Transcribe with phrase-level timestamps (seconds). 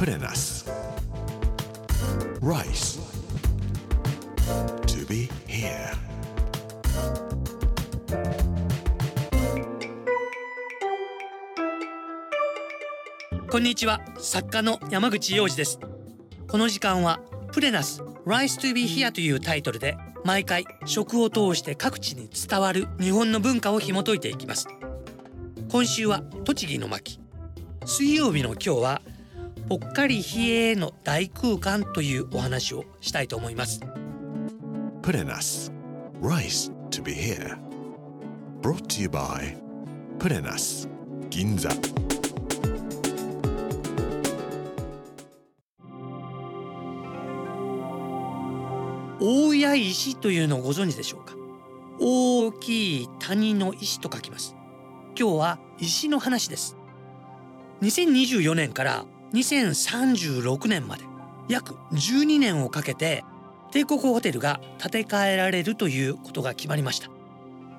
[0.00, 0.64] プレナス
[2.40, 2.98] Rice.
[4.86, 5.94] To be here.
[13.50, 15.78] こんにちは作家の山口洋二です
[16.48, 17.20] この時間は
[17.52, 24.66] プレナス Rise to be here というタイトルで毎回食を通して各地に伝わる日本の文化を紐解いていきます
[25.70, 27.20] 今週は栃木の巻
[27.84, 29.02] 水曜日の今日は
[29.70, 33.80] ぽっかり冷えの大空間というお話をしたいと思います。
[35.00, 35.72] プレナス
[36.20, 37.56] Rice to be here.
[38.62, 39.56] Brought to you by
[40.18, 40.88] プレナス
[41.30, 41.70] 銀座
[49.20, 51.36] 大谷石というのをご存知でしょうか？
[52.00, 54.56] 大きい谷の石と書きます。
[55.16, 56.76] 今日は石の話です。
[57.82, 61.04] 2024年から2036年まで
[61.48, 63.24] 約12年をかけて
[63.70, 67.08] 帝国ホテルが建て替えられるということが決まりました。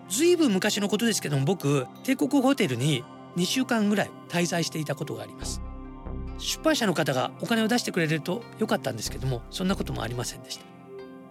[0.10, 3.04] ずいぶん昔のことですけども僕帝国ホテルに
[3.38, 5.62] 2週間ぐらい滞在していたことがあります。
[6.38, 10.66] 出版社の方がお金を出してくれると良かったんですけどもそんなこともありませんでした。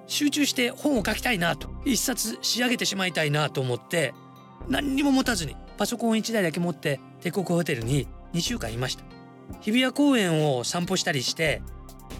[0.07, 4.15] 集中して本を書きたいなと一冊仕上げてしまいたいなと思って
[4.69, 9.10] 何にも持たずにパソコン1台だけ持って帝国ホテルに2週間いました。
[9.61, 11.63] 日比谷公園を散歩したりして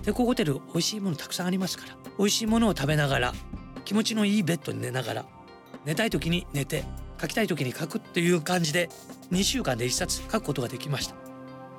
[0.03, 3.35] 帝国ホテル美味しいものたくさんありますから美味しいものを食べながら
[3.85, 5.25] 気持ちのいいベッドに寝ながら
[5.85, 6.85] 寝たい時に寝て
[7.21, 8.89] 書きたい時に書くっていう感じで
[9.31, 11.15] 2週間で1冊書くことができました。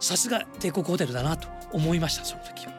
[0.02, 2.74] さすが帝国ホテルだなと思いましたその時は。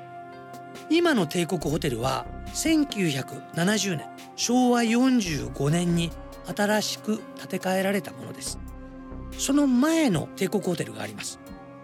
[0.90, 4.06] 今の帝国ホテルは1970年
[4.36, 6.10] 昭和45年に
[6.44, 8.58] 新しく建て替えられたものです。
[9.38, 11.38] その前の帝国ホテルがあります。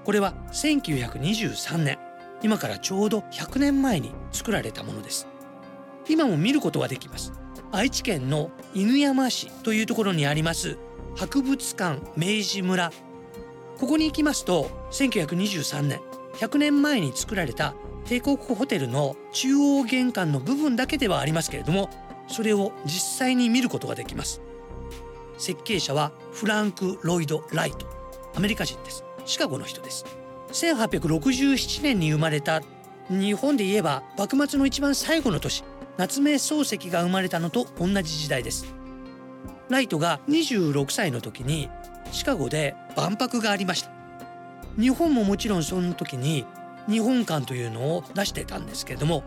[0.08, 1.98] これは1923年
[2.42, 5.28] 今からちょうど100年前に作られたものです。
[6.08, 7.34] 今も見ることができます。
[7.72, 10.78] 愛知県の犬山市というところにあります
[11.14, 12.91] 博物館明治村。
[13.78, 16.00] ここに行きますと1923年
[16.36, 17.74] 100年前に作られた
[18.06, 21.91] 帝国ホテルの中央玄関の部分だけではありますけれども
[22.28, 24.41] それを実際に見ることができます。
[25.36, 27.86] 設計者はフランク・ロイド・ライト
[28.34, 29.04] アメリカ人です。
[29.28, 30.06] シカゴの人です。
[30.53, 32.62] 1867年に生まれた。
[33.11, 35.65] 日本で言えば幕末の一番最後の年。
[35.99, 38.72] 夏目漱石が生まれたのと同じ時代です。
[39.69, 41.69] ライトが26歳の時に
[42.11, 43.91] シカゴで万博がありました。
[44.81, 46.47] 日本ももちろんその時に
[46.89, 49.25] 日本館というのを出してたんですけれども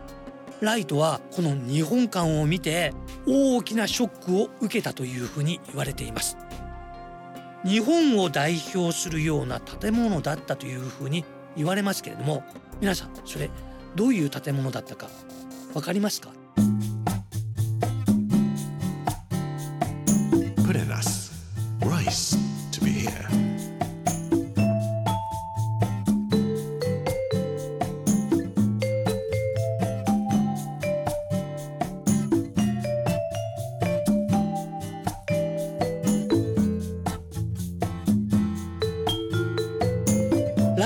[0.60, 2.92] ライトはこの日本館を見て
[3.28, 6.36] 大きなショックを受けたというふうに言われています。
[7.64, 11.24] 日本を代表するような建物だったというふうに
[11.56, 12.42] 言われますけれども
[12.80, 13.50] 皆さんそれ
[13.94, 15.08] どういう建物だったか
[15.72, 16.30] 分かりますか？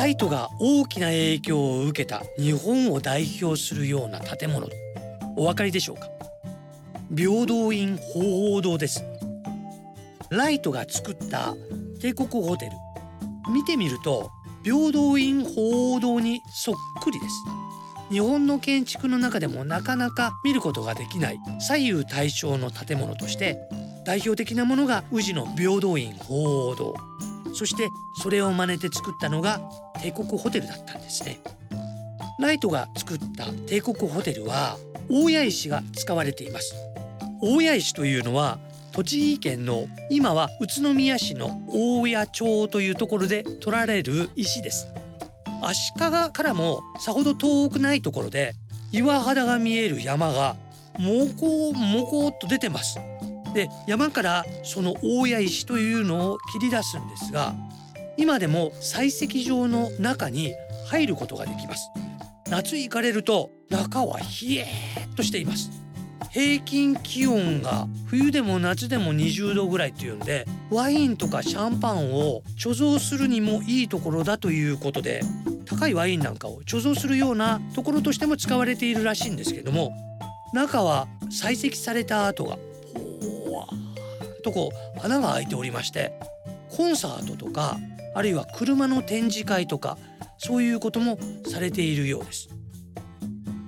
[0.06, 4.68] ライトが大きな影響を受けた日本を代表するような建物。
[5.34, 6.08] お分かりでしょうか？
[7.12, 9.02] 平等院鳳凰堂です。
[10.30, 11.56] ライトが作った
[12.00, 12.72] 帝国ホテル。
[13.52, 14.30] 見てみると
[14.62, 17.34] 平等院鳳凰堂にそっくりです。
[18.08, 23.58] 日本の建築の中でもなかなか見ることができない左右対称の建物として
[24.04, 26.94] 代表的なものが宇治の平等院鳳凰堂。
[27.52, 27.88] そして
[28.26, 29.60] それを真似て作ったのが
[30.02, 31.38] 帝国ホテルだったんですね。
[32.40, 34.78] ライトが作った帝国ホテルは
[35.08, 36.74] 大谷石が使われています。
[37.40, 38.58] 大谷石というのは
[38.90, 44.88] 栃木県の今は宇都宮市の大谷町というところで取られる石です。
[45.62, 46.00] 足利
[46.32, 48.54] からもさほど遠くないところで
[48.90, 50.56] 岩肌が見える山が
[50.98, 52.98] もこもこっと出てます。
[53.54, 57.54] で山からその大谷石というのを切り出すんですが
[58.16, 60.54] 今でも採石場の中に
[60.88, 61.90] 入ることができます。
[62.48, 65.70] 夏行かれると中は冷えっとしています。
[66.36, 75.22] 平均気温が冬でも夏でも20度ぐらいっていうんでワインとかシャンパンを貯蔵するにもいいところだということで
[75.64, 79.94] 高いワインなんかを貯蔵するようなところとしても使われているらしいんですけども
[80.52, 82.58] 中は採石された跡が
[82.94, 86.12] ほわーっとこう穴が開いておりまして
[86.68, 87.78] コンサートとか
[88.16, 89.98] あるいは車の展示会とか
[90.38, 92.48] そういうこともされているようです。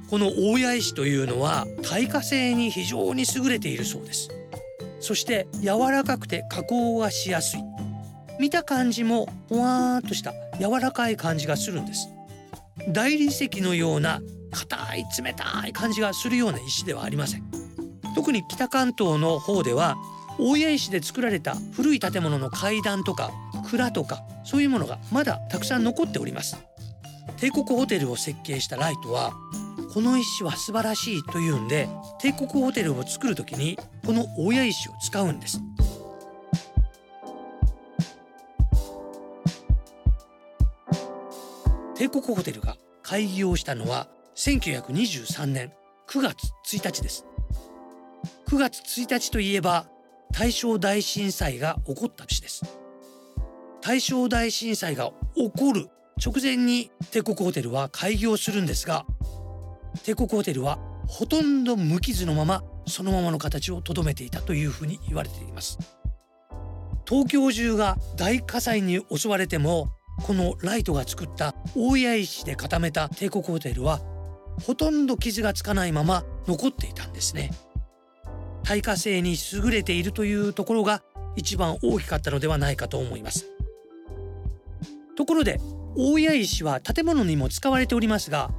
[0.08, 4.30] この大谷石というのは耐火性に非常に優れているそうです。
[5.00, 7.60] そして柔らかくて加工がしやすい。
[8.40, 12.08] 見た感じもほわーっとした柔らかい感じがするんです。
[12.88, 14.22] 大理石のような
[14.52, 17.44] 硬い冷たい感じがするような石ではありません。
[18.14, 19.98] 特に北関東の方では
[20.38, 23.32] 大谷石で作られた古い建物の階段とか
[23.68, 26.56] 蔵とかそういうものがまだたくさん残っております。
[27.38, 29.32] 帝国ホテルを設計したライトは
[29.94, 31.88] この石は素晴らしいというんで
[32.20, 35.60] 帝国ホテルを作る時にこの大谷石を使うんです。
[41.96, 45.72] 帝国ホテルが開業したのは1923年
[46.08, 47.24] 9月1日です。
[48.46, 49.86] 9月1日といえば
[50.32, 52.62] 大正大震災が起こった年です。
[53.80, 55.88] 大正大震災が起こる
[56.24, 59.06] 直前に帝国ホテルは開業するんですが
[60.04, 65.78] 帝国ホテルはほとんど無傷のままそのままの形をとどめていたというふうに言われています。
[67.08, 69.88] 東京中が大火災に襲われても
[70.22, 74.00] このライトが作った大谷石で固めた帝国ホテルは
[74.62, 77.50] ほとんど傷がつかないまま残っていたんですね。
[78.68, 81.02] 耐火性に優れているというところが
[81.36, 83.46] 一番大きかったのではないかと思います。
[85.16, 85.58] ところで
[85.96, 88.50] 大谷石は建物にも使われておりますが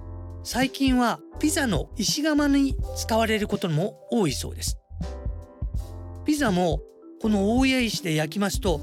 [0.44, 4.80] 最近はピザの石窯に使われることも多いそうです。
[6.26, 6.82] ピザも
[7.22, 8.82] この大谷石で焼きますと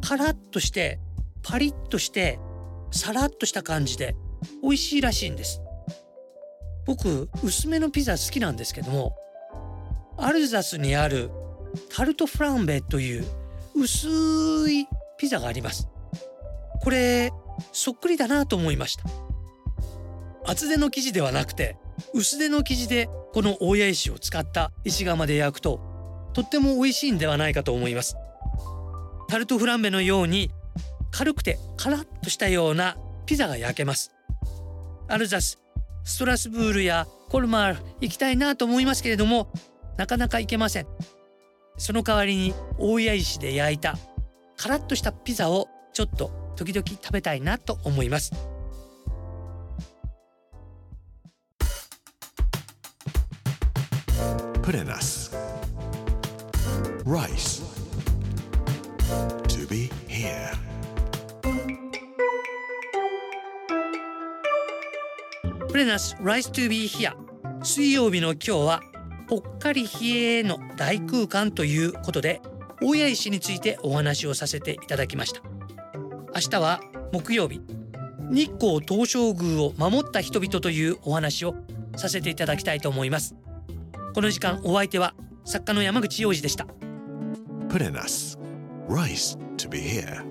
[0.00, 1.00] カラッとして
[1.42, 2.38] パリッとして
[2.92, 4.16] サラッとした感じで
[4.62, 5.60] 美味しいらしいんです。
[6.86, 9.14] 僕薄めのピザ好きなんですけども
[10.22, 11.32] アルザスにある
[11.90, 13.24] タルトフランベという
[13.74, 14.08] 薄
[14.70, 14.86] い
[15.18, 15.88] ピザがあります。
[16.80, 17.32] これ
[17.72, 19.04] そっくりだなと思いました。
[20.46, 21.76] 厚手の生地ではなくて
[22.14, 25.80] 薄手の生地でこの大谷石を使った石窯で焼くと
[26.34, 28.16] とっても美味しいんではないかと思います。
[29.26, 30.52] タルトフランベのように
[31.10, 32.96] 軽くてカラッとしたような
[33.26, 34.12] ピザが焼けます。
[35.08, 35.58] アルザス
[36.04, 39.48] ストラスブールやコルマール行きたいなと思いますけれども
[39.96, 40.86] なかなか行けません
[41.76, 43.96] その代わりに大谷石で焼いた
[44.56, 48.32] カラッとしたピザをちょっと時々食べたいなと思います
[54.62, 55.30] Purenas.
[57.04, 57.62] Rice.
[59.48, 60.52] To be here.
[65.72, 67.14] プレナス Rise to be here
[67.64, 68.91] 水曜日の今日は
[69.32, 72.42] ぽっかり冷えの大空間ということで
[72.82, 75.40] 大谷石についてお話をさせていただきました
[76.34, 76.82] 明日は
[77.14, 77.62] 木曜日
[78.30, 81.54] 日光東照宮を守った人々というお話を
[81.96, 83.34] させていただきたいと思います
[84.14, 85.14] この時間お相手は
[85.46, 86.66] 作家の山口洋二でした
[87.70, 88.36] Purenas.
[88.86, 90.22] Rice to be here.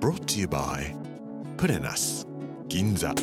[0.00, 0.94] Brought to you by
[1.56, 2.26] Purenas.
[2.68, 3.14] Ginza.